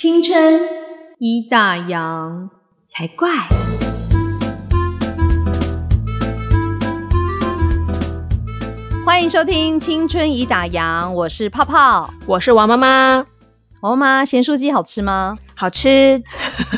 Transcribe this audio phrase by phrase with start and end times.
[0.00, 0.60] 青春
[1.18, 2.48] 一大洋
[2.86, 3.28] 才怪。
[9.04, 13.26] 欢迎收听《青春已打烊》，我是泡泡，我是王妈妈。
[13.80, 15.36] 王妈妈，咸酥鸡好吃吗？
[15.56, 16.22] 好吃，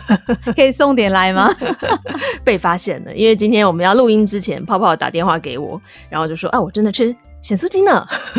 [0.56, 1.54] 可以送点来吗？
[2.42, 5.78] 被发现了，因为今天我们要录音之前，泡泡打电话给我，
[6.08, 7.92] 然后就说：“啊，我真的吃咸酥鸡呢！”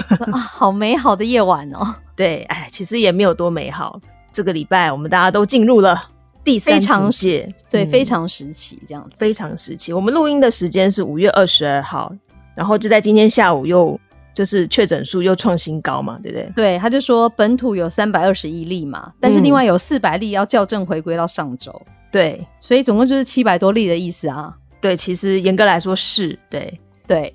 [0.34, 1.94] 啊，好美好的夜晚哦。
[2.16, 4.02] 对，哎，其实也没有多美好。
[4.32, 6.10] 这个礼拜我们大家都进入了
[6.44, 9.16] 第三常界，对，非常时期这样子。
[9.18, 12.12] 非常时期，我们录音的时间是五月二十二号。
[12.54, 13.98] 然后就在今天下午，又
[14.36, 16.52] 就是确诊数又创新高嘛，对不对？
[16.54, 24.54] 对，他就说本土有三百二十一例嘛，但是另外有四百例要校正回归到上周，对，所以总共就是七百多例的意思啊。
[24.82, 27.32] 对，其实严格来说是对，对，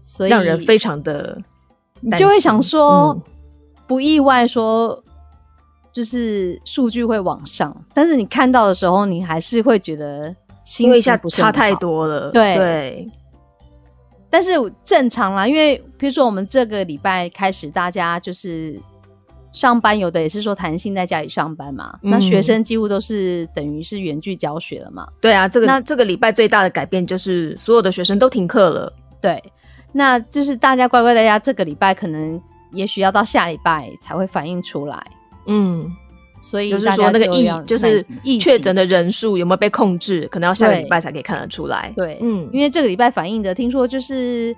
[0.00, 1.40] 所以让人非常的，
[2.00, 3.16] 你就会想说，
[3.86, 5.02] 不意外说，
[5.98, 10.32] 就是数据会往上，但是你看到的时候，你还是会觉得
[10.64, 13.08] 心一下差太多了，对对。
[14.30, 14.52] 但是
[14.84, 18.80] 正常啦，因为比如说我们这个礼拜开始，大家就是
[19.50, 21.98] 上班，有的也是说弹性在家里上班嘛。
[22.00, 25.04] 那学生几乎都是等于是远距教学了嘛。
[25.20, 28.92] 对啊，这个那这个礼拜最大的改变就是所有的学生都停课了。
[29.20, 29.42] 对，
[29.90, 32.40] 那就是大家乖乖在家，这个礼拜可能
[32.72, 35.04] 也许要到下礼拜才会反映出来。
[35.48, 35.90] 嗯。
[36.40, 38.00] 所以就是说，那个疫就是
[38.40, 41.92] 确诊的人数有没有被控制，可能要下个礼拜才可以看得出来。
[41.96, 44.56] 对，嗯，因为这个礼拜反映的，听说就是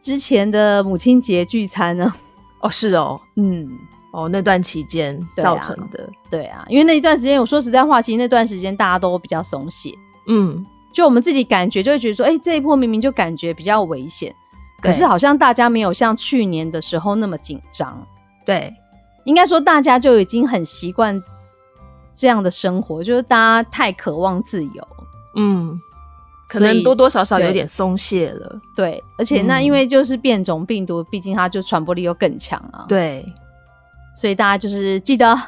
[0.00, 2.14] 之前的母亲节聚餐呢。
[2.60, 3.68] 哦，是哦， 嗯，
[4.12, 6.08] 哦，那段期间造成的。
[6.30, 9.92] 对啊，因为那一段时间，我说实在话，其实那段时间大家都比较松懈。
[10.28, 14.32] 嗯，就我们自己感觉，就会觉得说，哎，这一波明明就感觉比较危险，
[14.80, 18.06] 可是好像大家没有像去年的时候那么紧张。
[18.46, 18.72] 对。
[19.24, 21.22] 应该说，大家就已经很习惯
[22.14, 24.88] 这样的生活，就是大家太渴望自由，
[25.36, 25.80] 嗯，
[26.48, 28.60] 可能多多少少有点松懈了。
[28.74, 32.84] 对，而且那因为就是变种病毒，毕竟它就传播力又更强啊。
[32.88, 33.24] 对，
[34.16, 35.38] 所以大家就是记得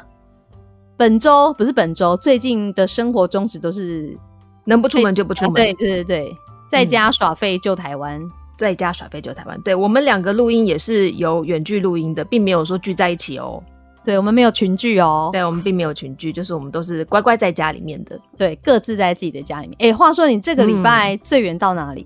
[0.97, 4.17] 本周不是本周，最近的生活宗旨都是
[4.63, 5.53] 能不出门就不出门。
[5.53, 6.37] 对对对对，
[6.71, 8.21] 在家耍废救台湾。
[8.57, 13.61] 在家耍飞酒台湾，对我们两个录音也是有远距录音的，并没有说聚在一起哦。
[14.03, 15.29] 对我们没有群聚哦。
[15.33, 18.19] 对我们并没有群聚，就是我们都是乖乖在家里面的。
[18.37, 19.75] 对，各自在自己的家里面。
[19.79, 22.05] 哎，话说你这个礼拜最远到哪里？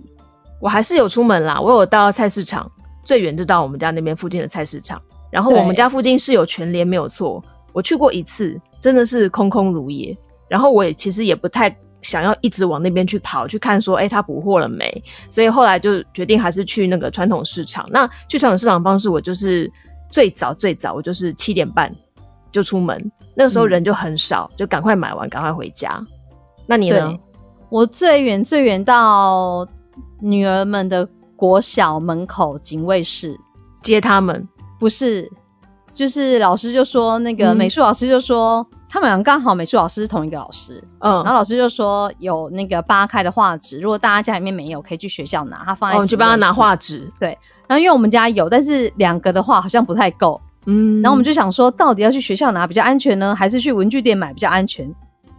[0.59, 2.71] 我还是有出门啦，我有到菜市场，
[3.03, 5.01] 最远就到我们家那边附近的菜市场。
[5.29, 7.43] 然后我们家附近是有全联，没有错，
[7.73, 10.17] 我去过一次，真的是空空如也。
[10.47, 11.69] 然后我也其实也不太。
[12.01, 15.03] 想要一直往那边去跑去看，说，哎，他补货了没？
[15.29, 17.85] 所以后来就决定还是去那个传统市场。
[17.91, 19.69] 那去传统市场方式，我就是
[20.09, 21.93] 最早最早，我就是七点半
[22.51, 26.01] 就出门，那个时候人就很少，就赶快买完，赶快回家。
[26.65, 27.17] 那你呢？
[27.69, 29.67] 我最远最远到
[30.21, 33.37] 女儿们的国小门口警卫室
[33.83, 34.47] 接他们，
[34.79, 35.29] 不是，
[35.91, 38.65] 就是老师就说那个美术老师就说。
[38.89, 47.37] 他们俩刚好美术老师是同一个老师，嗯，然后老师就说有那个八开的画纸，如果大家家里面没有，可以去学校拿，他放在，我去帮他拿画纸，对。
[47.67, 50.99] 然后因为我们家有，但是两个的话好像不太够，嗯。
[51.03, 54.91] 然后我们就想说，到底要去学校拿比较安全呢，还是去文具店买比较安全？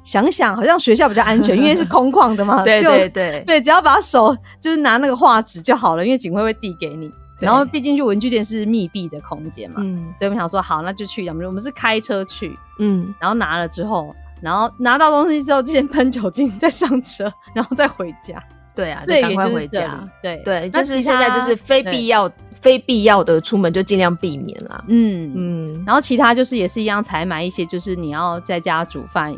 [0.04, 7.10] 想想好像学校比较安全， 因为是空旷的嘛，对对对对，只要把手就是拿那个画纸就好了，因为警卫会递给你。
[7.40, 11.26] 然后毕竟去文具店是密闭的空间嘛，嗯，所以我们想说好，那就去。
[11.28, 18.42] 我们我们是开车去，嗯，然后拿了之后，然后拿到东西之后，就先喷酒精，再上车， 然后再回家。
[18.74, 20.08] 对啊，再赶快回家。
[20.22, 22.30] 对对，就是现在就是非必要、
[22.60, 24.82] 非必要的出门就尽量避免啦。
[24.88, 29.36] 嗯嗯，然后其他就是也是一样，采买一些就是你要在家煮饭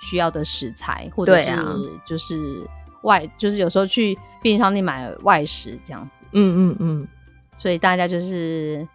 [0.00, 1.50] 需要的食材，或者是
[2.04, 2.68] 就是
[3.02, 6.22] 外，就是有时候去便利商店买外食这样子。
[6.32, 7.08] 嗯嗯嗯。
[7.64, 8.86] 所以大家就是，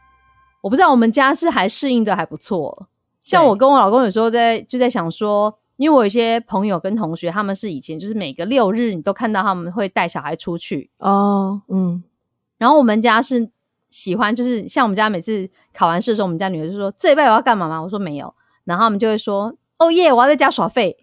[0.62, 2.88] 我不知道我们家是还适应的还不错。
[3.20, 12.04] 像我跟我老公有时候在就在想说，因为我有些朋友跟同学，他们是以前就是每个六日你都看到他们会带小孩出去哦，嗯。
[12.60, 13.50] 然后我们家是
[13.90, 18.32] 喜欢，就是像我们家每次考完试的时候，我们家女儿就说：“这一拜我要干嘛吗？”我说：“没有。”
[18.66, 20.96] 然后他们就会说：“哦耶，我要在家耍废。”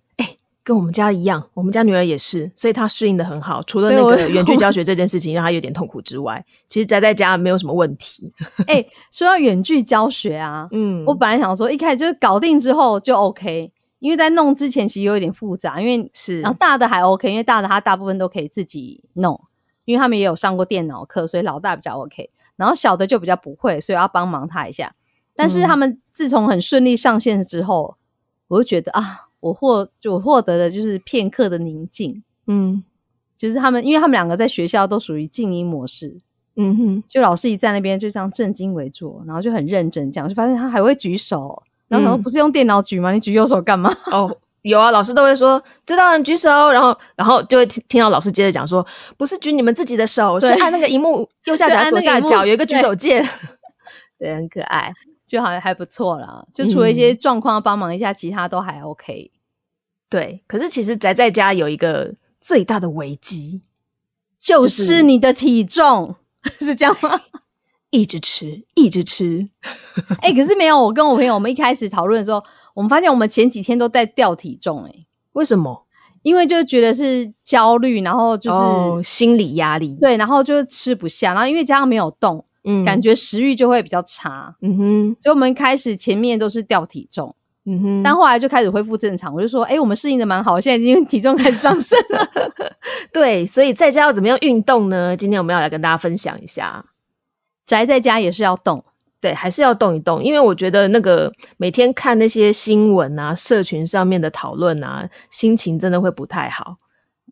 [0.66, 3.62] 跟我们家一样，我们家女儿也是，所以她适应的很好。
[3.62, 8.32] 除了那个远距教学这件事情让她有点痛苦之外，其实宅在家没有什么问题。
[8.66, 13.70] 哎，说到远距教学啊，嗯，我本来想说一开始就是搞定之后就 OK，
[14.00, 19.40] 因为在弄之前其实有一点复杂，因为是然后大的还 OK，因为大的他大部分都可以自己弄，
[19.84, 22.28] 因为他们也有上过电脑课，所以老大比较 OK。
[22.56, 24.92] 然后小的就比较不会，所以要帮忙他一下。
[25.36, 27.94] 但是他们自从很顺利上线之后。
[28.48, 32.22] 我就觉得啊，我获就我获得的就是片刻的宁静。
[32.46, 32.82] 嗯，
[33.36, 36.18] 就是他们，因为他们两个在学校都属于静音模式。
[36.56, 41.62] 嗯哼，就老师一在那边就这样正襟危坐，然后就很认真这样，就发现他还会举手。
[41.88, 43.12] 然后不是用电脑举吗？
[43.12, 43.94] 你举右手干嘛？
[44.10, 48.84] 哦，有啊，老师都会说知道人举手，然后然后就会听听到老师接着讲说，
[49.16, 53.24] 不是举你们自己的手，是按那个荧幕 右下角、左下角有一个举手键。
[54.18, 54.92] 对，很可爱，
[55.26, 56.44] 就好像还不错啦。
[56.52, 59.30] 就除了一些状况帮忙一下，其他都还 OK。
[60.08, 63.62] 对，可是其实宅在家有一个最大的危机，
[64.38, 66.16] 就是你的体重。
[66.60, 67.20] 是这样吗？
[67.90, 69.48] 一直吃，一直吃。
[70.22, 70.80] 哎，可是没有。
[70.80, 72.40] 我跟我朋友，我们一开始讨论的时候，
[72.74, 74.84] 我们发现我们前几天都在掉体重。
[74.84, 75.84] 哎，为什么？
[76.22, 79.96] 因为就觉得是焦虑，然后就是心理压力。
[80.00, 84.54] 对，然后就是吃不下，然后因为加上没有动，嗯，感觉食欲就会比较差。
[84.60, 87.34] 嗯哼，所以我们开始前面都是掉体重。
[87.68, 89.34] 嗯哼，但后来就开始恢复正常。
[89.34, 92.30] 我就说，哎，我们适应的蛮好，现在已经 体重开始上升了。
[93.12, 95.16] 对，所以在家要怎么样运动呢？
[95.16, 96.84] 今天我们要来跟大家分享一下，
[97.66, 98.84] 宅在家也是要动，
[99.20, 100.22] 对，还是要动一动。
[100.22, 106.76] 因为我觉得那个每天看那些新闻啊、社群上面的讨论啊，心情真的会不太好。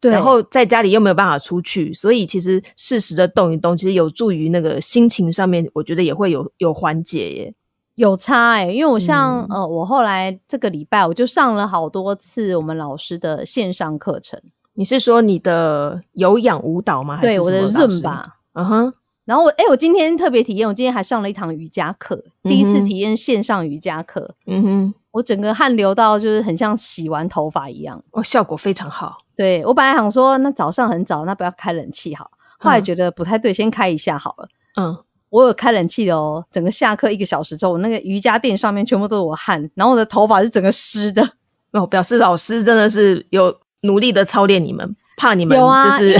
[0.00, 7.54] 对，然后在家里又没有办法出去，所以其实适时的动一动，其实有助于那个心情上面，我觉得也会有有缓解耶。
[7.94, 14.40] 有差哎，因为我像呃，我后来这个礼拜我就上了好多次我们老师的线上课程。
[14.74, 17.20] 你是说你的有氧舞蹈吗？
[17.20, 18.36] 对，我的润吧。
[18.54, 18.94] 嗯哼。
[19.24, 24.34] 然后我哎，我今天特别体验，我今天还上了一堂瑜伽课，第一次体验线上瑜伽课。
[24.46, 24.94] 嗯哼。
[25.12, 29.18] 我整个汗流到就是很像洗完头发一样，哦，效果非常好。
[29.36, 34.48] 对我本来想说，那早上很早，那不要开冷气好，后来觉得不太对，先开一下好了。
[34.76, 35.03] 嗯。
[35.34, 41.28] 我有开冷气的哦，整个下课一个小时之后，我那个瑜伽垫上面全部都是我汗，然后我的头发是整个湿的。
[41.72, 46.16] 哦，表示老师真的是有努力的操练你们，怕你们就是，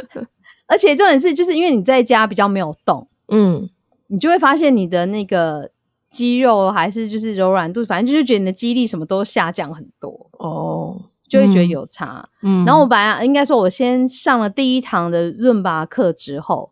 [0.66, 3.68] 而且重点是，就是因为你在家比较没有动，嗯，
[4.06, 5.68] 你就会发现你的那个
[6.08, 10.98] 肌肉还是就是柔软度，反正就是觉得你的肌力什么都下降很多哦，
[11.28, 12.26] 就会觉得有差。
[12.40, 16.70] 嗯，然后我本来应该说，我先上了第一堂的润拔课之后。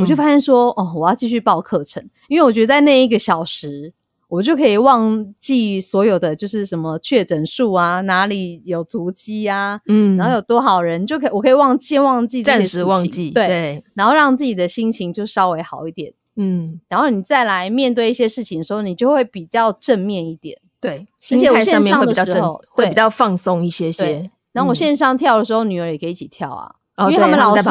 [0.00, 3.94] 我就发现说，哦，我要继续报课程，因为我觉得在那一个小时，
[4.28, 26.74] 我就可以忘记所有的，就是什么确诊数啊，哪里有足迹啊，嗯，然后有多少人，就可以我可以忘记忘记，暂时忘记，对，然后让自己的心情就稍微好一点，嗯，然后你再来面对一些事情的时候，你就会比较正面一点，对，而且我线上的时候会比较放松一些些，然后我线上跳的时候，女儿也可以一起跳啊。
[27.00, 27.62] 因为他们老师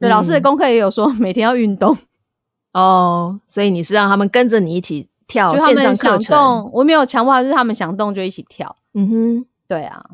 [0.00, 1.96] 对老师的功课也有说每天要运动
[2.72, 6.70] 哦，所以你是让他们跟着你一起跳就他们想动。
[6.72, 8.76] 我没有强迫，就是他们想动就一起跳。
[8.94, 10.04] 嗯哼，对啊。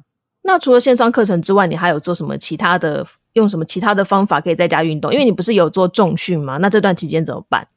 [0.42, 3.06] 那除了线上课程之外，你还有做什么其他的？
[3.34, 5.12] 用什么其他的方法可以在家运动？
[5.12, 6.56] 因为你不是有做重训吗？
[6.56, 7.68] 那这段期间怎么办？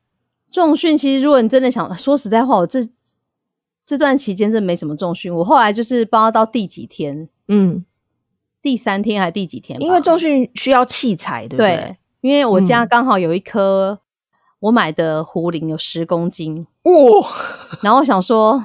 [0.51, 2.79] 重训其实如果你真的想说实在话，我这
[3.85, 5.31] 这段期间真没什么重训。
[5.31, 7.85] 我后来就是不知道到第几天，嗯。
[8.63, 9.79] 第三天还是第几天？
[9.81, 11.97] 因为重训需要器材，对不对？
[12.21, 13.99] 因为我家刚好有一颗
[14.61, 17.29] 我买的壶铃，有十公斤哇。
[17.81, 18.63] 然后我想说，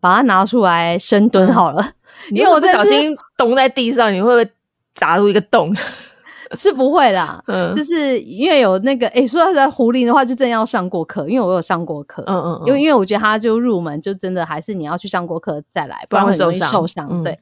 [0.00, 1.92] 把它拿出来深蹲好了。
[2.30, 4.50] 因为我不小心咚在地上，你会不会
[4.94, 5.72] 砸入一个洞？
[6.56, 7.42] 是不会啦。
[7.46, 12.24] 嗯，就是因为有那个，哎，说到在壶铃的话，就真要上过课，因为我有上过课。
[12.26, 12.62] 嗯嗯。
[12.64, 16.72] 因为因为我觉得它就入门，就真的还是你要去上过课再来，不然会受伤。
[16.72, 17.38] 受伤，对。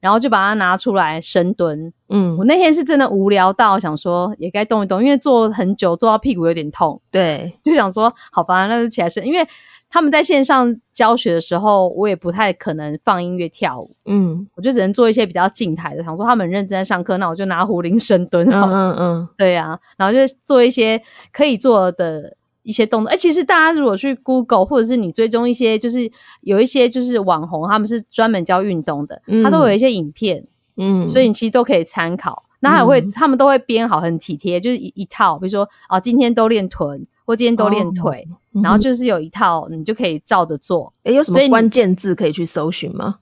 [0.00, 1.92] 然后就把它拿出来深蹲。
[2.08, 7.00] 嗯，我那天是真的无聊到想说也该动一动，因为坐很久，坐到屁股有点痛。
[7.10, 9.26] 对， 就想说好吧，那就起来深。
[9.26, 9.46] 因为
[9.90, 13.94] 他们在线上教学的时候，我也不太可能放音乐跳舞。
[14.04, 16.02] 嗯，我就只能做一些比较静态的。
[16.04, 18.46] 想说他们认真在上课，那我就拿壶铃深蹲。
[18.48, 21.02] 嗯嗯嗯，对呀，然后就做一些
[21.32, 22.37] 可以做的。
[22.68, 26.10] 一些动作，哎，其实大家如果去 Google 或者是你追踪一些，就是
[26.42, 30.46] 有一些就是网红，他们是专门教运动的，他都有一些影片，
[30.76, 32.44] 嗯，所以你其实都可以参考。
[32.60, 38.28] 那还会，他们都会编好很体贴，就是一一套，比如说啊，今天都练臀，或今天都练腿，
[38.62, 40.92] 然后就是有一套，你就可以照着做。
[41.04, 43.20] 哎，有什么关键字可以去搜寻吗？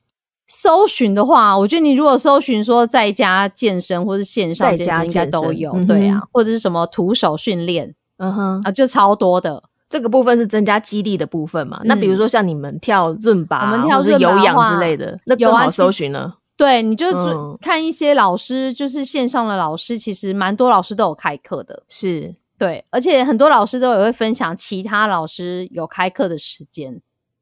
[0.48, 7.94] 搜寻的话，我觉得你如果搜寻说在家健身或是线上健身，应该都有，对啊，或者是什么徒手训练。
[8.18, 11.80] 嗯哼啊，就超多的这个部分是增加肌力的部分嘛？
[11.84, 16.34] 那比如说像你们跳润拔，我们跳有氧之类的，那更好搜寻呢。
[16.56, 17.06] 对，你就
[17.60, 21.82] 看一些老师，就是线上的老师，其实蛮多老师都有开课的。
[21.86, 27.00] 是，对，而且很多老师都有会分享其他老师有开课的时间。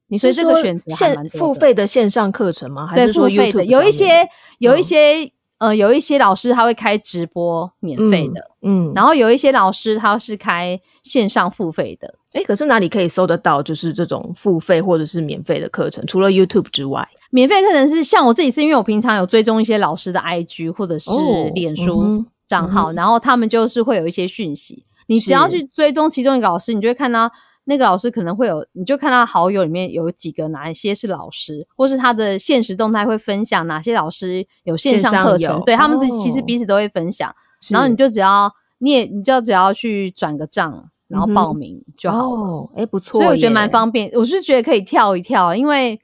[0.09, 2.89] 你所以这个选择线付费的线上课程吗？
[2.89, 3.65] 还是说 YouTube 的？
[3.65, 4.29] 有一些
[4.59, 5.31] 有一些
[5.65, 12.15] 呃，有一些老师他会开直播免费的，嗯，然后有一些老师他是开线上付费的。
[12.33, 16.05] 哎，可是哪里可以搜得到就是这种付费或者是免费的课程？
[16.07, 21.11] 除了 YouTube 之外，免费课程是像我自己是因为我平常有追踪一些老师的 IG 或者是
[21.55, 27.31] 脸书账号，然后他们就是会有一些讯息，你只要去追踪其中一个老师，你就会看到
[27.65, 37.35] 那个老师可能会有，你就看到好友里面有几个哪一些是老师，或是他的现实动态会分享哪些老师有线上课程，对他们其实彼此都会分享，
[37.71, 40.91] 然后你就只要你也你就只要去转个账。
[41.07, 44.11] 然后报名就好了，哎，不错，所以我觉得蛮方便。
[44.15, 46.01] 我是觉得可以跳一跳，因为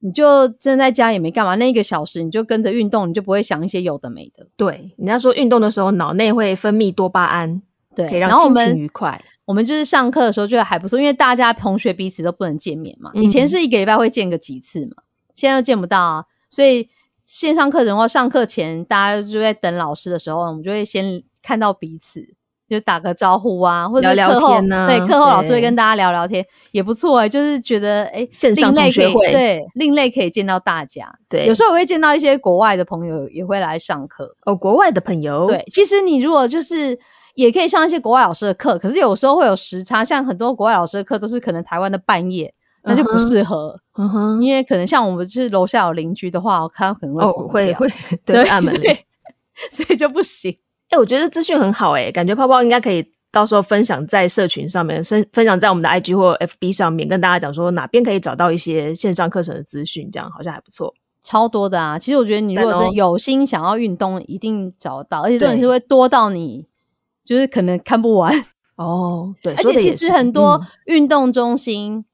[0.00, 4.46] 你就真在家也没干嘛，那一个小时你就跟着运动，你就不会想一些有的没的。
[4.54, 7.62] 对，人家说运动的时候脑内会分泌多巴胺，
[7.96, 9.20] 对，可以让心情愉快。
[9.44, 13.10] 我们就是上课的时候觉得还不错，因为大家同学彼此都不能见面嘛。
[13.14, 15.02] 以前是一个礼拜会见个几次嘛，
[15.34, 16.24] 现在又见不到啊。
[16.50, 16.88] 所以
[17.26, 22.34] 线上课程或上课前，大家就在等老师的时候，我们就会先看到彼此。
[22.68, 27.28] 就打个招呼啊，或者课后对课后老师会跟大家聊聊天，也不错哎。
[27.28, 31.06] 就是觉得哎，另类可以对另类可以见到大家。
[31.28, 34.56] 对，有时候我会见到一些国外的朋友也会来上课哦。
[34.56, 36.98] 国外的朋友对，其实你如果就是
[37.34, 42.52] 也可以上一些国外老师的课，可是有时候会有时差，像很多国外老师的课都是可能台湾的半夜，
[42.84, 43.78] 那就不适合。
[43.98, 47.88] 嗯哼，因为可能像我们就是楼下有邻居的话，他可能会会会
[48.24, 48.74] 对暗门，
[49.70, 50.56] 所以就不行。
[50.90, 60.92] 哎，我觉得资讯很好哎，感觉泡泡应该可以到时候分享在社群上面，分分享在我们的 IG 或 FB 上面，跟大家讲说哪边可以找到一些线上课程的资讯，这样好像还不错。
[61.22, 61.96] 超多的啊！
[61.96, 66.66] 其实我觉得你如果真有心想要运动，一定找得到，而且这种是会多到你
[67.24, 68.32] 就是可能看不完
[68.76, 69.34] 哦。
[69.42, 72.04] 对，而且其实很多运动中心。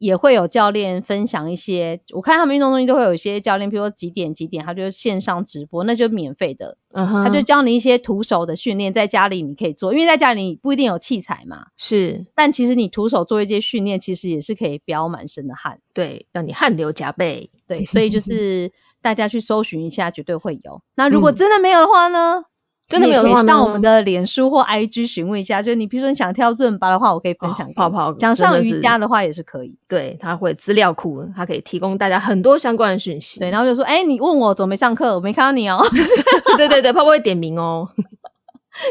[0.00, 11.66] 也会有教练分享一些，我看他们运动中心都会有一些教练，比如说几点几点，他就线上直播，那就免费的，他就教你一些徒手的训练，在家里你可以做，因为在家里不一定有器材嘛。
[11.76, 17.50] 是，但其实你徒手做一些训练，其实也是可以飙满身的汗，对，让你汗流浃背。
[17.68, 20.80] 对，所以就 是大家去搜寻一下，绝对会有。
[20.94, 22.44] 那如果真的没有的话呢？
[22.90, 25.62] 真的没有的话，上我们的脸书或 IG 询问一下。
[25.62, 28.12] 就是你，比如说你想跳润巴的话，我可以分享泡泡。
[28.18, 29.78] 想上瑜伽的话也是可以。
[29.88, 33.38] 对，他会资料库，他可以提供大家很多相关的讯息。
[33.38, 35.80] 对，然后就说，哎，你问我怎么没上课，我没看到你哦。
[36.58, 37.88] 对对对，泡泡会点名哦。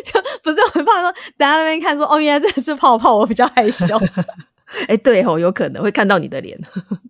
[0.05, 3.85] 就 不是很怕说，等下那边看说，哦，原来这是泡泡，我比较害羞。
[4.87, 6.57] 哎，对哦，有可能会看到你的脸。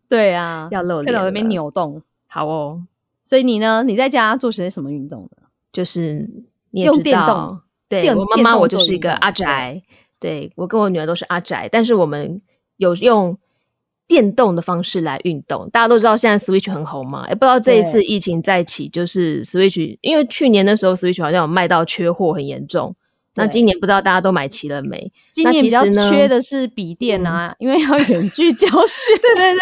[0.07, 2.01] 对啊，要露脸，看到那边扭动。
[2.27, 2.81] 好哦，
[3.23, 3.83] 所以你呢？
[3.83, 5.43] 你在家做些什么运动呢？
[5.71, 6.27] 就是。
[6.71, 9.81] 用电动，对我妈妈，我就是一个阿宅。
[10.19, 12.41] 对我跟我女儿都是阿宅，但是我们
[12.75, 13.37] 有用
[14.05, 15.69] 电动的方式来运动。
[15.69, 22.93] 大家都知道现在 Switch 很红嘛，也不知道这一次疫情再起，就是 Switch，因为去年的时候 Switch 好像有卖到缺货，很严重。
[23.35, 25.09] 那今年不知道大家都买齐了没？
[25.31, 29.15] 今年比较缺的是笔电啊，因为要远距教学。
[29.21, 29.59] 对对对，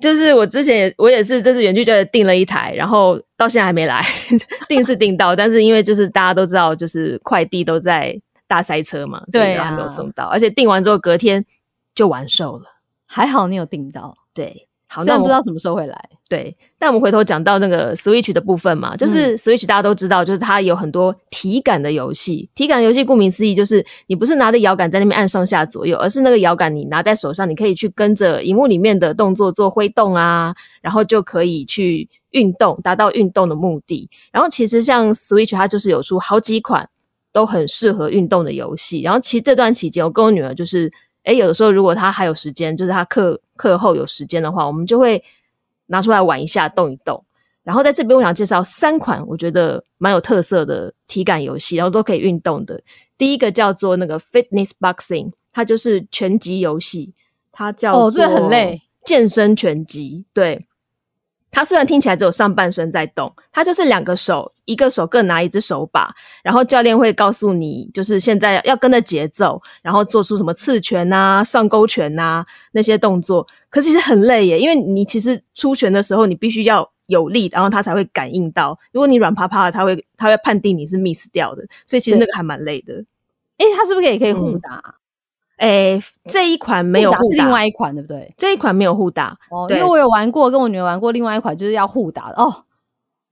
[0.00, 4.04] 就是我之前也我也是这次远距就订了一台，然后到现在还没来。
[4.68, 10.24] 订是订到，但是因为就是大家都知道，就是快递都在大塞车嘛，对啊，没有送到。
[10.24, 11.44] 而且订完之后隔天
[11.94, 12.64] 就完售了。
[13.06, 14.63] 还好你有订到，对。
[14.86, 15.98] 好，那不知道什么时候会来。
[16.28, 22.48] 对，但我们回头讲到那个 Switch 的部分嘛，就是 Switch 大家都知道，就是它有很多体感的游戏。
[22.54, 34.08] 体感游戏顾名思义，就是你不是拿着摇杆在那边按上下左右，而是那个摇杆你拿在手上，你可以去跟着荧幕里面的动作做挥动啊，然后就可以去运动，达到运动的目的。
[34.32, 36.88] 然后其实像 Switch 它就是有出好几款
[37.32, 39.02] 都很适合运动的游戏。
[39.02, 40.92] 然后其实这段期间，我跟我女儿就是。
[41.24, 45.22] 哎，有的时候如果他还有时间，就是他课课后有时间的话，我们就会
[45.86, 47.24] 拿出来玩一下，动一动。
[47.62, 52.80] 然后在这边，我想介绍三款我觉得蛮有特色的体感游戏，然后都可以运动的。
[53.16, 57.14] 第一个叫做那个 Fitness Boxing，它就是拳击游戏，
[57.50, 60.66] 它叫哦，这很累，健身拳击，对。
[61.54, 73.46] 它虽然听起来只有上半身在动，它就是两个手，一个手各拿一只手把，然后教练会告诉你，就是现在要跟着节奏，然后做出什么刺拳啊、上勾拳啊那些动作。
[73.70, 78.76] 可其实很累耶，因为你其实出拳的时候，你必须要有力，然后他才会感应到。
[78.92, 83.04] 如果你软趴趴的，他会他会判定你是 miss 掉的，所以其实那个还蛮累的。
[83.58, 84.96] 哎，他是不是也可以互打？
[85.56, 88.34] 哎，这一款没有互打，是另外一款，对不对？
[88.36, 92.64] 这一款没有互打哦，因为我有玩过，跟我女儿玩过另外一款，就是要互打的哦。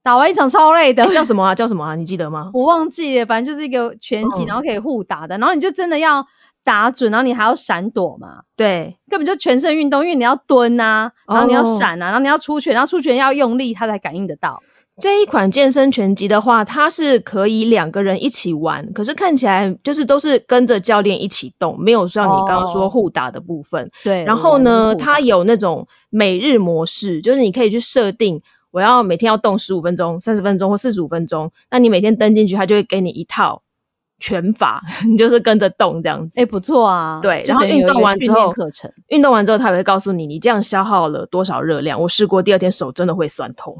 [0.03, 1.55] 打完一场超累的，叫什么啊？
[1.55, 1.95] 叫什么啊？
[1.95, 2.51] 你记得吗？
[2.55, 6.25] 我忘记了，反正就是一个拳击，然后可以互打的，然后你就真的要
[6.63, 8.41] 打准，然后你还要闪躲嘛？
[8.55, 14.61] 对，根本就全身运动，因为你要蹲啊，然后你要闪啊，然后你要出拳，然后出拳要用力，它才感应得到。
[15.01, 23.89] 这一款健身拳击的话，它是可以两个人一起玩，可是看起来就是都是跟着教练一起动，没有像你刚刚说互打的部分。
[24.03, 33.63] 对，然后呢，它有那种每日模式，就是你可以去设定，我要每天要动十五分钟、三十分钟或四十五分钟，那你每天登进去，它就会给你一套
[34.19, 36.39] 拳法， 你就是跟着动这样子。
[36.39, 37.19] 哎，不错啊。
[37.19, 38.53] 对，然后运动完之后，
[39.07, 41.99] 运动完之后，它会告诉你，你这样消耗了多少热量。
[41.99, 43.75] 我试过，第二天手真的会酸痛。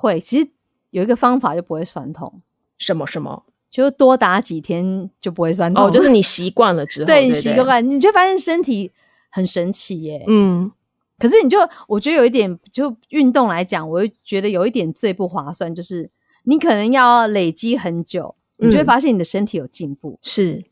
[0.00, 0.48] 会，其实。
[0.90, 2.42] 有一个方法就不会酸痛，
[2.76, 5.84] 什么什么，就多打几天就不会酸痛。
[5.84, 8.90] 哦， 就是你习惯了之后，对你习惯，你就发现身体
[9.30, 10.24] 很神奇耶。
[10.26, 10.68] 嗯，
[11.16, 16.10] 可是你就我觉得有一点，就运动来讲，我会觉得有一点最不划算，就是
[16.42, 20.18] 你可能要累积很久，你就会发现你的身体有进步。
[20.22, 20.64] 是，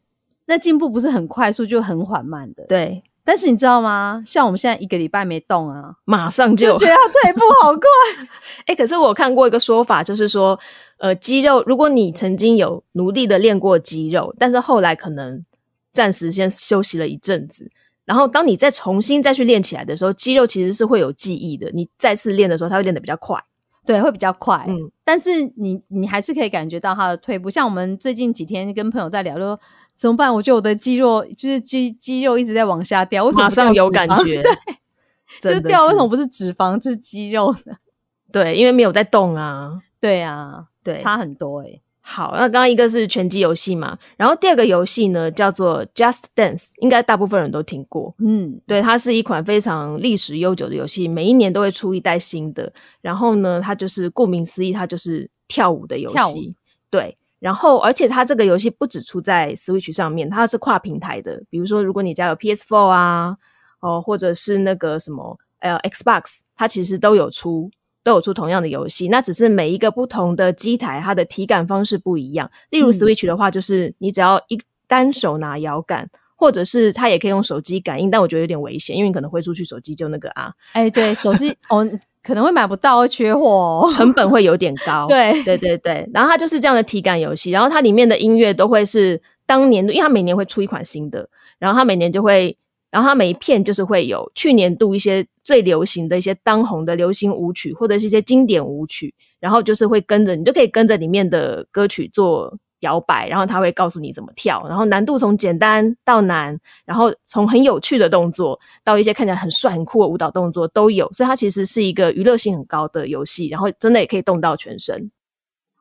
[0.47, 2.67] 那进步不是很快速，就很缓慢的。
[2.67, 3.05] 对。
[3.29, 4.23] 但是你知道吗？
[4.25, 7.83] 像我们现在一个礼拜没动啊，马上就觉得退步好快。
[8.65, 10.59] 哎，可是我看过一个说法，就是说，
[10.97, 15.45] 呃，肌肉，如果你曾经有努力的练过肌肉，但是后来可能
[15.93, 17.71] 暂时先休息了一阵子，
[18.07, 21.71] 然后当你再重新再去练起来的时候，肌肉其实是会有记忆的。
[21.75, 23.39] 你再次练的时候，它会练得比较快，
[23.85, 24.65] 对，会比较快。
[24.67, 27.51] 嗯，但是你你还是可以感觉到它的退步。
[27.51, 29.61] 像我们最近几天跟朋友在聊，说。
[29.99, 30.33] 怎么办？
[30.33, 34.43] 我觉得我的肌肉就是肌肌肉一直在往下掉，为什么马上有感觉？
[35.43, 37.75] 对， 就掉为什么不是脂肪是肌肉呢？
[38.31, 39.81] 对，因为没有在动啊。
[40.01, 41.81] 对啊，对，差很多哎。
[42.01, 48.15] 好，那刚刚一个是拳击游戏嘛，然后第二个游戏呢叫做 Just Dance，应该大部分人都听过。
[48.19, 52.73] 嗯，对，它是一款非常历史悠久的游戏，每一年都会出一代新的。
[53.03, 56.55] 然后呢，它就是顾名思义，它就是跳舞的游戏。
[56.89, 57.17] 对。
[57.41, 61.41] 然后，而且它这个游戏不只出在 Switch 上面，它是跨平台的。
[61.49, 63.37] 比如说，如果你家有 PS4 啊，
[63.81, 67.71] 哦，或者是那个什么呃 Xbox，它其实都有出，
[68.03, 69.07] 都有出同样的游戏。
[69.07, 72.51] 那只是每一个不同的机台，它的体感方式不一样。
[72.71, 80.53] 例如 Switch 的话，就是你只要一单手拿摇杆，或者是它也可以用手机感应，但我觉得有点危险，因为你可能挥出去手机就那个啊。
[80.73, 81.89] 哎，对，手机哦。
[82.29, 85.07] 可能会买不到，会缺货， 成本会有点高。
[85.09, 91.27] 对对对对，然后它就是这样的体感游戏，然后它里面的音乐都会是当年度，因为它每年会出一款新的，
[91.59, 92.55] 然后它每年就会，
[92.91, 102.59] 然后它每一片就是会有去年度一些最流行的一些当红的流行舞曲，或者是一些经典舞曲，然后就是会跟着你就可以跟着里面的歌曲做。
[102.81, 115.11] 摇摆，然后他会告诉你怎么跳，然后难度从简单到难，然后从很有趣的动作到一些看起来很帅很酷的舞蹈动作都有，所以它其实是一个娱乐性很高的游戏，然后真的也可以动到全身。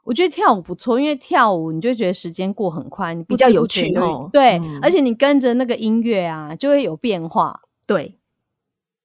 [0.04, 4.30] 我觉得跳舞不错，因为跳舞你就觉得时间过很快，比较有趣哦。
[4.32, 7.62] 对，而且你跟着那个音乐啊，就会有变化。
[7.86, 8.18] 对，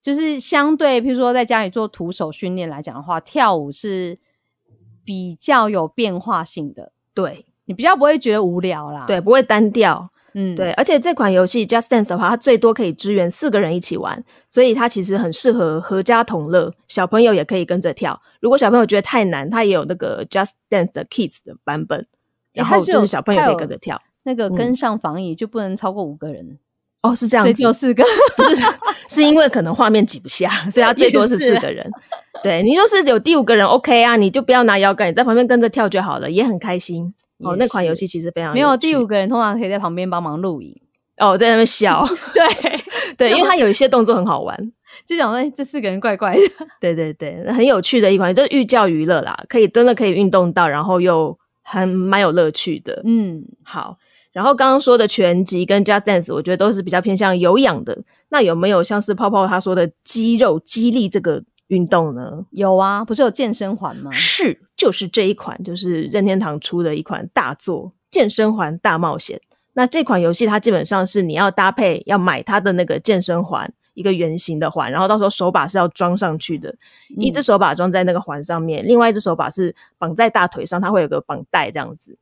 [0.01, 4.19] 就是相对，譬如说在家里做徒手训练来讲的话，跳舞是
[5.05, 6.93] 比较有变化性的。
[7.13, 7.47] 对。
[7.73, 18.21] 你比较不会觉得无聊啦，对，不会单调，嗯，对，而且这款游戏 Just Dance 的话，它最多可以支援四个人一起玩，所以它其实很适合合家同乐，小朋友也可以跟着跳。
[18.41, 22.07] 如果小朋友觉得太难，它也有那个 Just Dance 的 Kids 的版本，
[22.53, 24.01] 然后就是小朋友可以跟着跳。
[24.25, 26.59] 那个跟上防疫就不能超过五个人
[27.03, 28.05] 哦，是这样，只有四个，
[28.37, 28.63] 不是，
[29.17, 31.91] 是因为可能画面挤不下，所以它最多是四个人。
[32.43, 37.13] 对你就是有第五个人 OK 啊，你就不要拿摇杆，你在旁边跟着跳就好了，也很开心。
[37.43, 40.75] 哦，那款游戏其实非常没有第五个人，通常可以在旁边帮忙录影。
[41.19, 42.43] 哦，在那边笑， 对
[43.17, 44.73] 对，因为他有一些动作很好玩，
[45.07, 46.41] 就想说这四个人怪怪的。
[46.81, 53.03] 对对对，很有趣的一款，就是寓教于乐啦，可以真的可以运动到，然后又很蛮有乐趣的。
[53.05, 53.99] 嗯，好。
[54.33, 57.97] 然后刚刚说的拳击跟 Just Dance，我觉得都是比较偏向有氧的。
[58.31, 61.45] 那有没有像是泡泡他说的肌肉激励这个？
[61.73, 62.45] 运动呢？
[62.51, 64.13] 有啊，不是有健身环吗？
[64.13, 69.39] 是，就是这一款，就是任天堂出的一款大作《健身环大冒险》。
[69.73, 76.75] 那这款游戏它基本上是你要搭配，要买它的那个健身环，一个圆形的环，然后到时候手把是要装上去的，
[77.17, 82.19] 一只手把装在那个环上面，另外一只手把是绑在大腿上，它会有个绑带这样子。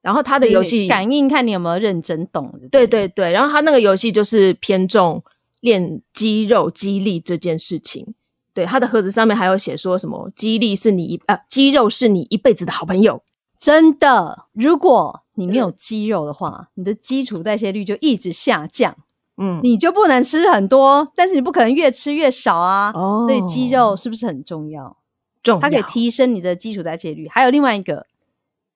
[0.00, 2.58] 然后它的游戏感应，看你有没有认真懂。
[2.72, 5.22] 对对对，然后它那个游戏就是偏重
[5.60, 8.14] 练肌肉、肌力这件事情。
[8.54, 13.22] 对，它的盒子上面还有写说什么肌力是你一呃肌肉是你一辈子的好朋友。
[13.58, 18.96] 真的，如果你没有肌肉的话，你的基础代谢率就一直下降。
[19.36, 22.92] 嗯，你就不能吃很多，但是你不可能越吃越少啊。
[22.94, 24.96] 哦，所以肌肉是不是很重要？
[25.42, 27.26] 重要，它可以提升你的基础代谢率。
[27.28, 28.06] 还有另外一个，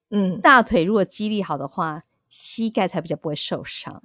[0.09, 4.01] 嗯，大腿如果肌力好的话，膝盖才比较不会受伤。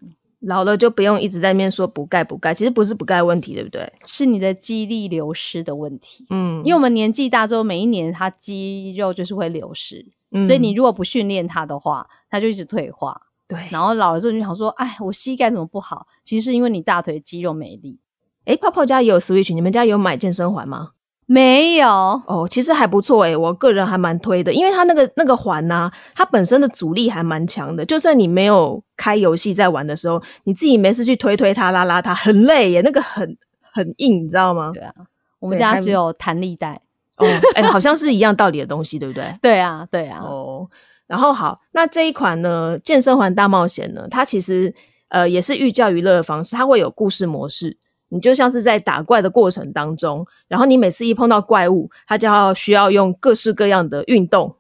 [0.46, 3.92] 老了就不用一直在面说补钙补钙，其实不是补钙问题，对不对？
[4.07, 6.26] 是你的肌力流失的问题。
[6.30, 10.07] 嗯，因为我们年纪大之后，每一年它肌肉就是会流失，
[10.46, 13.20] 所以你如果不训练它的话，它就一直退化。
[13.46, 16.07] 对，然后老了之后就想说，哎，我膝盖怎么不好？
[16.24, 18.00] 其实是因为你大腿肌肉没力。
[18.44, 20.90] 哎，泡泡家也有 Switch，你们家有买健身环吗？
[21.26, 34.70] 没有哦，其实还不错哎，我个人还蛮推的，因为它那个那个环呢，它本身的阻力还蛮强的，就算你没有开游戏在玩的时候，你自己没事去推推它、拉拉它，很累耶，那个很很硬，你知道吗？
[34.74, 34.92] 对啊，
[35.38, 36.80] 我们家只有弹力带
[37.16, 39.24] 哦，哎，好像是一样道理的东西，对不对？
[39.40, 40.20] 对啊，对啊。
[40.22, 40.68] 哦，
[41.06, 44.74] 然后好，那这一款呢，健身环大冒险呢，它其实
[45.08, 47.78] 呃也是寓教于乐的方式，它会有故事模式。
[48.14, 54.55] 你就像是在打怪的过程当中，然后你每次一碰到怪物，它就要需要用各式各样的运动，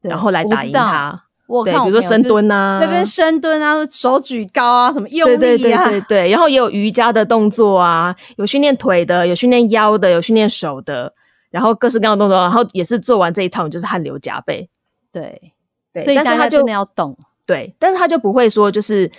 [0.00, 1.24] 然后来打赢它。
[1.48, 6.30] 我看，比如说深蹲啊，那边深蹲啊，手举高啊，什么用力啊，对对对对。
[6.30, 11.12] 然后也有瑜伽的动作啊，有训练腿的，有训练腰的，有训练手的，
[11.50, 14.70] 然后各式各样的动作，然后也是做完这一套，你就是汗流浃背。
[15.10, 15.52] 对
[15.92, 17.18] 对，所以大家真的要懂。
[17.44, 19.10] 对，但是他就不会说就是。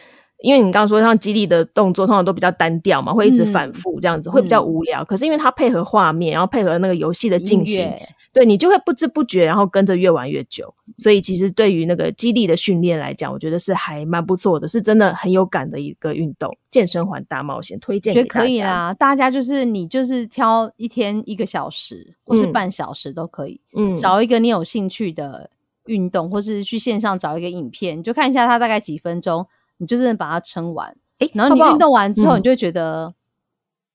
[0.42, 5.04] 因为你刚刚说像激励的动作通常都比较单调嘛，会一直反复这样子，会比较无聊。
[5.04, 7.94] 可是因为它配合画面，然后配合那个游戏的进行，
[8.32, 10.74] 对你就会不知不觉，然后跟着越玩越久。
[10.98, 16.56] 所以其实对于那个激励的训练来讲，我觉得是还蛮不错的，是真的很有感的一个运动。
[16.72, 18.94] 健身环大冒险推荐，觉得可以啦。
[18.94, 25.50] 大家就是你就是挑一天一个小时或是半小时都可以，嗯，找一个你有兴趣的
[25.88, 29.46] 运动，或是去线上找一个影片，就看一下它大概几分钟。
[29.80, 33.16] 你就真的把它撑完，哎，然后你运动完之后，你就会觉得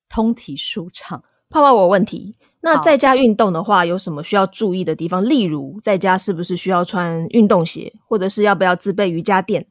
[0.09, 1.23] 通体舒畅。
[1.51, 5.25] 泡泡，我问题，那在家运动的话，有什么需要注意的地方？
[5.25, 9.69] 例如，在家是不是需要穿运动鞋，或者是要不要自备瑜伽垫？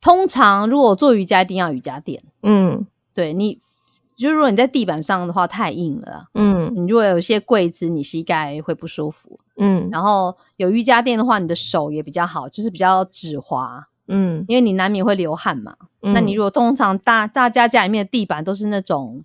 [0.00, 2.24] 通常，如果做瑜伽一定要瑜伽垫。
[2.42, 3.60] 嗯，对你，
[4.16, 6.24] 就如果你在地板上的话，太硬了。
[6.34, 9.38] 嗯，你如果有一些柜子，你膝盖会不舒服。
[9.58, 13.86] 嗯，然后有瑜伽垫的话，你的手也比较好，就是比较止滑。
[14.08, 15.76] 嗯，因为你难免会流汗嘛。
[16.00, 19.24] 那你如果通常大大家家里面的地板都是那种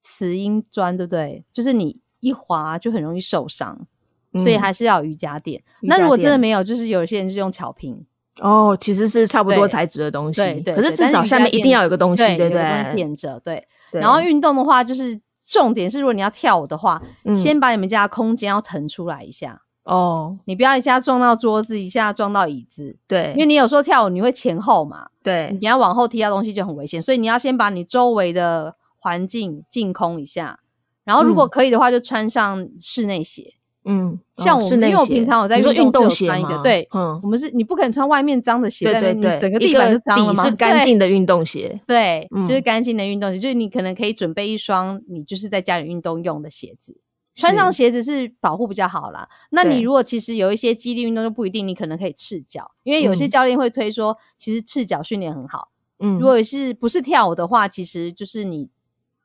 [0.00, 1.44] 瓷英砖，对不对？
[1.52, 3.86] 就是你一滑就很容易受伤，
[4.32, 5.62] 所以还是要瑜伽垫。
[5.82, 8.06] 那如果真的没有，就是有些人是用巧拼。
[8.40, 10.40] 哦，其实是差不多材质的东西。
[10.40, 10.74] 对对。
[10.74, 12.94] 可是至少下面一定要有个东西，对不对？
[12.94, 13.66] 垫着，对。
[13.92, 17.02] 然后运动的话，就是重点是，如果你要跳舞的话，
[17.34, 19.62] 先把你们家的空间要腾出来一下。
[19.88, 30.60] 哦，你不要一下撞到桌子，一下撞到椅子，对，因为你有时候跳舞你会前后嘛，对，你要往后踢到东西就很危险，所以你要先把你周围的环境净空一下，
[31.04, 33.54] 然后如果可以的话，就穿上室内鞋，
[33.86, 47.00] 嗯，像我，因为我平常我在运动鞋穿一个，对，嗯，我们是你不可能穿外面脏的鞋，对对对，整个地板就脏了嘛，是干净的运动鞋，对，就是干净的运动鞋，就是你可能可以准备一双你就是在家里运动用的鞋子。
[47.38, 49.28] 穿上鞋子是保护比较好啦。
[49.50, 55.70] 那你如果其实有一些肌力运动就不一定，你可能可以赤脚，因为有些教练会推说，其实赤脚训练很好。
[56.00, 58.68] 嗯，如果是不是跳舞的话，其实就是你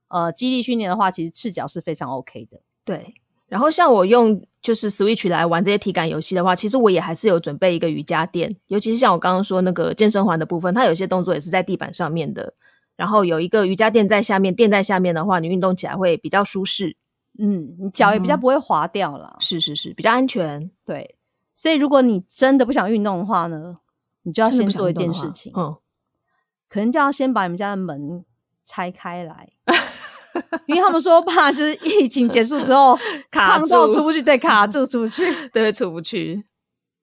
[0.10, 2.62] 呃肌力训练的话，其实赤脚是非常 OK 的。
[2.86, 3.16] 对。
[3.48, 12.56] 然后像我用就是 Switch 来玩这些体感游戏的话，其实我也还是有准备一个瑜伽垫，尤其是像我刚刚说那个健身环的部分，它有些动作也是在地板上面的，
[12.96, 16.96] 然后有一个瑜伽垫在下面，垫在下面的话，你运动起来会比较舒适。
[17.40, 20.70] 嗯，你脚也比较不会滑掉了，是是是，比较安全。
[20.86, 21.16] 对，
[21.54, 23.78] 所以如果你真的不想运动的话呢，
[24.22, 25.76] 你就要先做一件事情，嗯，
[26.70, 28.24] 可能就要先把你们家的门
[28.64, 29.50] 拆开来，
[30.68, 32.98] 因为他们说怕就是疫情结束之后
[33.32, 36.46] 卡住出不去，对，卡住出不去， 对，出不去，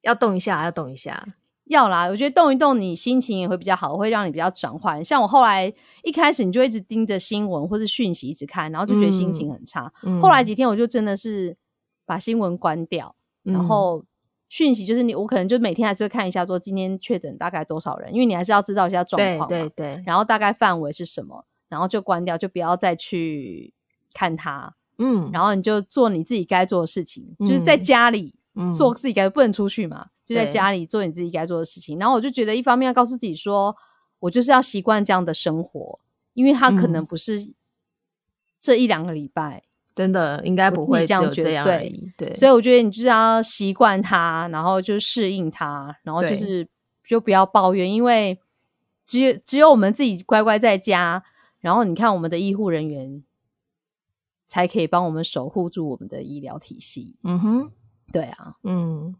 [0.02, 1.26] 要动一下，要动一下。
[1.70, 5.04] 要啦，我觉得动一动，你心情也会比较好，会让你比较转换。
[5.04, 9.92] 像我后来一开始，你就一直盯着新闻或者讯息一直看，然后就觉得心情很差。
[10.20, 11.56] 后来几天，我就真的是
[12.04, 14.04] 把新闻关掉，然后
[14.48, 20.02] 讯息就是你，我可能就每天还是会看一下，说今天确诊大概多少人，因为你还是要知道一下状况对对对。
[20.04, 23.72] 然后大概范围是什么，然后就关掉，就不要再去
[24.12, 24.74] 看它。
[24.98, 25.30] 嗯。
[25.32, 28.34] 然后你就做你自己该做的事情，就是在家里
[28.74, 30.06] 做自己该不能出去嘛。
[30.24, 33.76] 就在家里做你自己该做的事情，然后我就觉得一方面要告诉自己说，
[34.20, 35.98] 我就是要习惯这样的生活，
[36.34, 37.52] 因为他可能不是
[38.60, 46.68] 这一两个礼拜，真的应该不会这样觉得对对，所以我觉得你就是要习惯它，然后就适应它，然后就是
[47.04, 48.38] 就不要抱怨，因为
[49.04, 51.24] 只有只有我们自己乖乖在家，
[51.58, 53.24] 然后你看我们的医护人员
[54.46, 57.16] 才可以帮我们守护住我们的医疗体系。
[57.24, 57.72] 嗯哼，
[58.12, 59.14] 对啊，嗯。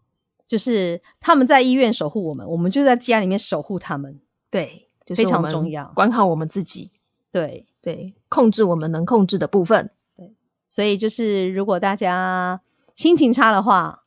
[0.47, 4.19] 就是他们在医院守护我们，我们就在家里面守护他们。
[4.51, 6.91] 对，就是非常重要，管好我们自己。
[7.31, 9.93] 对对，控制我们能控制的部分。
[10.17, 10.35] 对，
[10.69, 12.61] 所以就是如果大家
[12.97, 14.03] 心情差的话，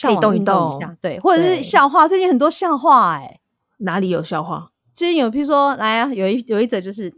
[0.00, 3.40] 可以动一动一下，对，或者是笑话，最近很多笑话，哎，
[3.78, 4.70] 哪里有笑话？
[4.94, 7.12] 最近有，譬如说，来啊，有一有一则就是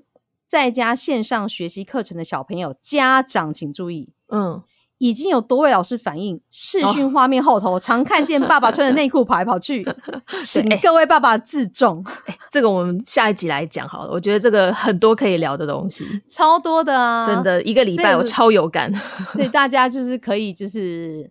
[0.49, 4.63] 在家线上学习课程的小朋友家长请注意，嗯。
[5.05, 9.87] 已经有多位老师反映，视讯画面后头常看见爸爸穿着内裤跑来跑去，
[10.43, 12.03] 请各位爸爸自重。
[12.51, 17.27] 这个我们下一集来讲好了，我觉得这个很多可以聊的东西，超多的啊！
[17.27, 18.91] 真的，一个礼拜我超有感，
[19.35, 21.31] 所以大家就是可以就是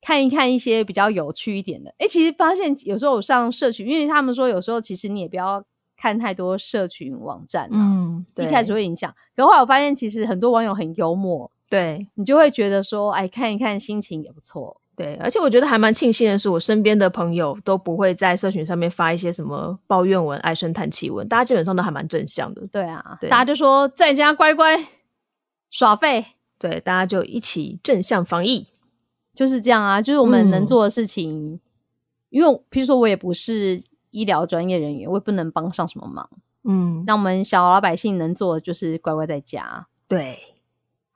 [0.00, 1.92] 看一看一些比较有趣一点的。
[1.98, 5.60] 哎，其实发现有时候我上社群，因为他们说有时候其实你也不要
[5.96, 9.12] 看太多社群网站，嗯，一开始会影响。
[9.34, 11.50] 可后来我发现，其实很多网友很幽默。
[11.68, 14.80] 对你就会觉得说，哎，看一看心情也不错。
[14.94, 22.66] 对，而且我觉得还蛮庆幸的是，我身边的朋友都不会在社群上面发一些什么抱怨文、唉声叹气文，大家基本上都还蛮正向的。
[22.68, 24.86] 对啊，大家就说在家乖乖
[25.70, 26.24] 耍废。
[26.58, 28.68] 对，大家就一起正向防疫，
[29.34, 30.00] 就是这样啊。
[30.00, 31.60] 就是我们能做的事情，
[32.30, 36.30] 因为譬如说我也不是医疗专业人员，我也不能帮上什么忙。
[36.64, 39.86] 嗯，那我们小老百姓能做的就是乖乖在家。
[40.08, 40.38] 对。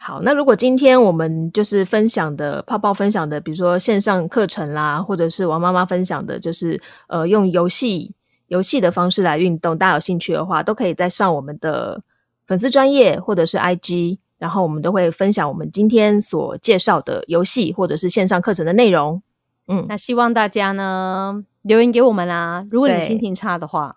[0.02, 8.10] 好，那如果今天我们就是分享的泡泡分享的，比如说线上课程啦，或者是王妈妈分享的，就是呃用游戏
[8.48, 12.02] 游戏的方式来运动，大家有兴趣的话，都可以在上我们的
[12.46, 19.20] 粉丝专业或者是 IG，然后我们都会分享我们今天所介绍的游戏或者是线上课程的内容。
[19.68, 23.94] 嗯，那希望大家呢留言给我们啦，如果你心情差的话，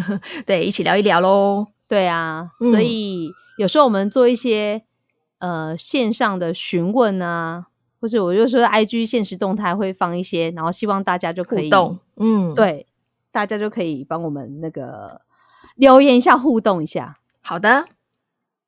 [0.46, 1.66] 对，一起聊一聊喽。
[1.86, 4.82] 对啊，所以有时候我们做一些。
[5.42, 7.66] 呃，线上的询问啊，
[8.00, 12.86] 或者我就说，I G 现实动态会放一些，然后希望大家就可以互动，嗯，对，
[13.32, 15.20] 大家就可以帮我们那个
[15.74, 17.18] 留言一下，互动一下。
[17.40, 17.86] 好的，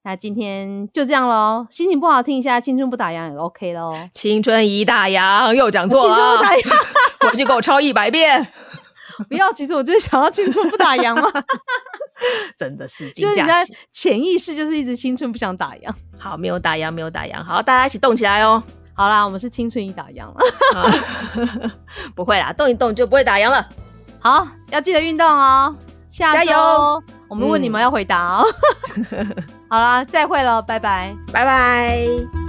[0.02, 1.68] 那今天就这样喽。
[1.70, 3.94] 心情不好听一下，青春不打烊也 OK 喽。
[4.12, 6.12] 青春一打烊，又讲错了。
[6.12, 8.44] 青春不打烊，回去给我抄一百遍。
[9.30, 11.30] 不要，其实我就是想要青春不打烊嘛。
[12.58, 13.52] 真的是，就是你的
[13.92, 15.92] 潜意识就是一直青春不想打烊。
[16.18, 17.42] 好，没有打烊，没有打烊。
[17.44, 18.62] 好，大家一起动起来哦。
[18.94, 21.70] 好啦，我们是青春已打烊了。
[22.14, 23.68] 不会啦，动一动就不会打烊了。
[24.20, 25.76] 好，要记得运动哦。
[26.10, 27.02] 加油！
[27.28, 28.46] 我们问你们要回答哦。
[29.68, 32.43] 好啦，再会了，拜拜，拜拜。